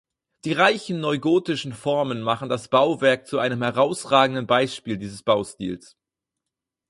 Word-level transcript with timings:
Die 0.45 0.53
reichen 0.53 0.99
neugotischen 0.99 1.73
Formen 1.73 2.23
machen 2.23 2.49
das 2.49 2.69
Bauwerk 2.69 3.27
zu 3.27 3.37
einem 3.37 3.61
herausragenden 3.61 4.47
Beispiel 4.47 4.97
dieses 4.97 5.21
Baustils. 5.21 5.95